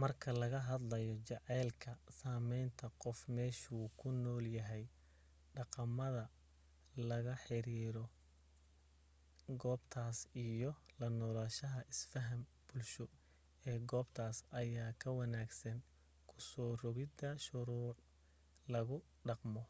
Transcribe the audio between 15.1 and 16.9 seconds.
wanaagsan kusoo